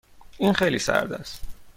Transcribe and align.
این 0.37 0.53
خیلی 0.53 0.79
سرد 0.79 1.13
است. 1.13 1.41